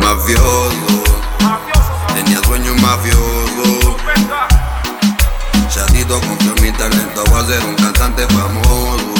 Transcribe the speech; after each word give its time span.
Mafioso, 0.00 1.04
tenía 2.14 2.40
sueño 2.44 2.74
mafioso. 2.76 3.96
Chatito 5.68 6.20
confió 6.20 6.54
mi 6.62 6.72
talento, 6.72 7.24
voy 7.30 7.40
a 7.40 7.46
ser 7.46 7.64
un 7.64 7.74
cantante. 7.76 8.26
Famoso, 8.26 9.17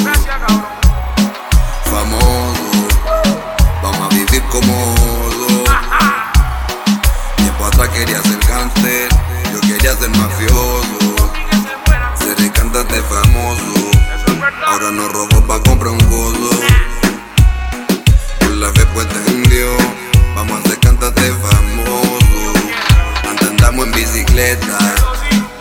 bicicleta, 24.39 24.95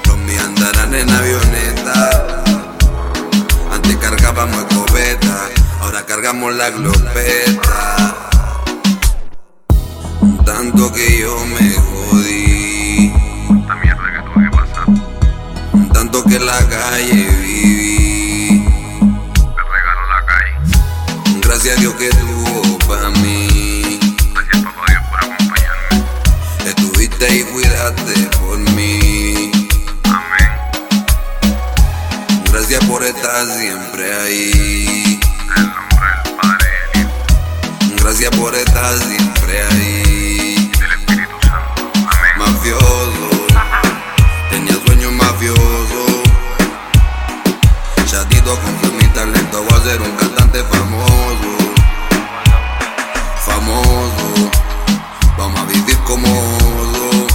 los 0.06 0.18
míos 0.18 0.44
andarán 0.44 0.94
en 0.94 1.10
avioneta. 1.10 2.42
Antes 3.72 3.96
cargábamos 3.96 4.58
escopeta, 4.68 5.48
ahora 5.80 6.06
cargamos 6.06 6.54
la 6.54 6.70
glopeta. 6.70 8.14
Tanto 10.44 10.92
que 10.92 11.20
yo 11.20 11.36
me 11.46 11.72
jodí, 11.72 13.12
Esta 13.60 13.74
mierda 13.76 14.12
que 14.12 14.30
tuve 14.32 14.50
que 14.50 14.56
pasar. 14.56 15.92
tanto 15.92 16.24
que 16.24 16.38
la 16.38 16.58
calle 16.68 17.27
Gracias 32.70 32.90
por 32.90 33.02
estar 33.02 33.46
siempre 33.46 34.14
ahí. 34.14 35.20
En 35.56 35.72
nombre 35.72 36.06
del 36.22 36.34
Padre 36.36 36.68
Gracias 37.96 38.30
por 38.36 38.54
estar 38.54 38.94
siempre 38.98 39.62
ahí. 39.70 40.70
del 40.78 40.90
Espíritu 40.92 41.36
Santo. 41.40 41.90
Mafioso, 42.36 43.46
tenía 44.50 44.74
sueños 44.84 45.12
mafiosos. 45.12 46.22
Chatito 48.04 48.58
confió 48.60 48.92
mi 49.00 49.08
talento, 49.14 49.62
voy 49.62 49.80
a 49.80 49.84
ser 49.84 50.02
un 50.02 50.10
cantante 50.16 50.62
famoso. 50.64 51.56
Famoso, 53.46 54.50
vamos 55.38 55.58
a 55.58 55.64
vivir 55.64 55.96
como 56.00 56.28
oso. 56.28 57.26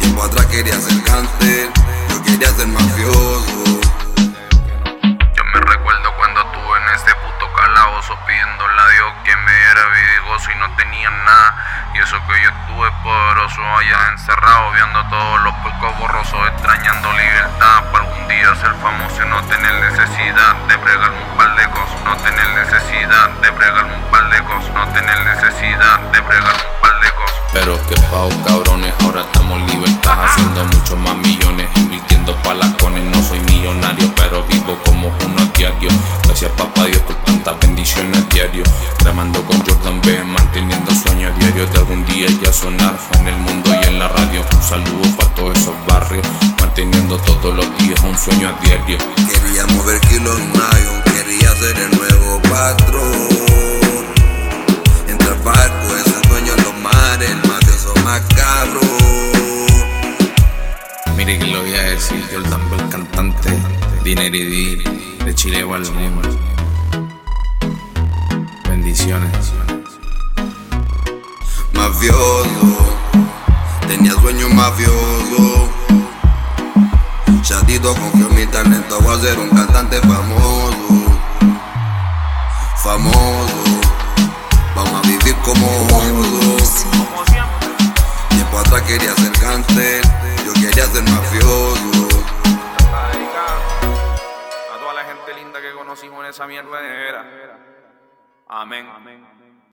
Tiempo 0.00 0.24
atrás 0.24 0.46
quería 0.46 0.74
ser 0.80 1.00
cáncer, 1.04 1.70
yo 2.08 2.22
quería 2.24 2.52
ser 2.52 2.66
mafioso. 2.66 2.99
Que 12.30 12.42
yo 12.42 12.50
estuve 12.50 12.90
poderoso 13.02 13.60
allá 13.62 14.12
encerrado 14.12 14.70
viendo 14.72 15.02
todos 15.08 15.40
los 15.42 15.54
puercos 15.62 15.98
borrosos, 15.98 16.38
extrañando 16.48 17.12
libertad 17.12 17.84
para 17.90 18.04
algún 18.04 18.28
día 18.28 18.54
ser 18.54 18.74
famoso 18.82 19.22
y 19.24 19.28
no 19.28 19.42
tener 19.44 19.74
necesidad 19.90 20.54
de 20.68 20.76
bregarme 20.76 21.18
un 21.18 21.36
par 21.36 21.56
de 21.56 21.64
cosas, 21.70 21.98
no 22.04 22.16
tener 22.16 22.48
necesidad 22.54 23.30
de 23.42 23.50
bregarme 23.50 23.94
un 23.94 24.10
par 24.10 24.30
de 24.30 24.42
cosas, 24.44 24.70
no 24.74 24.86
tener 24.88 25.18
necesidad 25.26 25.98
de 26.12 26.20
bregarme 26.20 26.62
un 26.62 26.80
par 26.80 27.00
de 27.00 27.10
cosas. 27.18 27.36
Pero 27.52 27.86
que 27.88 27.96
pao 28.10 28.30
cabrones, 28.46 28.94
ahora 29.02 29.22
estamos 29.22 29.60
libertad 29.70 30.24
haciendo 30.24 30.64
muchos 30.64 30.98
más 30.98 31.16
millones, 31.16 31.68
invirtiendo 31.76 32.36
palacones, 32.42 33.04
no 33.04 33.22
soy 33.22 33.40
millonario, 33.40 34.12
pero 34.14 34.42
vivo 34.44 34.78
como 34.84 35.08
uno 35.08 35.44
diario. 35.56 35.90
Gracias 36.24 36.50
papá 36.52 36.84
Dios 36.84 37.02
por 37.02 37.16
tantas 37.24 37.58
bendiciones 37.58 38.28
diario. 38.28 38.62
Grabando 39.00 39.42
con 39.44 39.59
sueño 48.30 48.48
a 48.48 48.64
diario. 48.64 48.98
Quería 49.28 49.66
mover 49.66 50.00
kilos 50.00 50.38
Mayon, 50.38 51.02
quería 51.04 51.54
ser 51.56 51.76
el 51.78 51.98
nuevo 51.98 52.42
patrón. 52.42 53.28
Entre 55.08 55.28
el 55.28 55.42
barco, 55.42 55.96
ese 55.96 56.28
dueño 56.28 56.54
de 56.54 56.62
los 56.62 56.76
mares, 56.78 57.30
el 57.30 57.48
mafioso 57.48 57.94
macabro. 58.04 58.80
Mire 61.16 61.38
que 61.38 61.46
lo 61.46 61.60
voy 61.60 61.74
a 61.74 61.82
decir, 61.82 62.24
B, 62.30 62.36
el 62.36 62.88
cantante, 62.88 63.58
Dinero 64.04 64.36
y 64.36 64.76
D, 64.76 65.24
de 65.24 65.34
Chile 65.34 65.64
o 65.64 65.74
al 65.74 65.90
mundo. 65.92 66.28
Bendiciones. 68.68 69.52
Mafioso, 71.72 72.76
tenía 73.86 74.12
sueños 74.12 74.52
mafioso. 74.54 75.68
Chatito 77.42 77.94
confió 77.94 78.19
ser 79.20 79.38
un 79.38 79.50
cantante 79.50 80.00
famoso. 80.00 80.88
Famoso, 82.82 83.80
vamos 84.74 84.94
a 84.94 85.02
vivir 85.06 85.36
como 85.44 85.66
oso. 86.56 86.86
Music. 86.88 87.44
Tiempo 88.30 88.58
atrás 88.58 88.82
quería 88.82 89.14
ser 89.14 89.32
cáncer, 89.32 90.02
yo 90.46 90.54
quería 90.54 90.86
ser 90.86 91.02
mafioso. 91.02 92.08
A 94.72 94.78
toda 94.78 94.94
la 94.94 95.04
gente 95.04 95.34
linda 95.34 95.60
que 95.60 95.72
conocimos 95.72 96.24
en 96.24 96.30
esa 96.30 96.46
mierda 96.46 96.80
de 96.80 97.08
era. 97.08 97.24
Amén. 98.48 98.86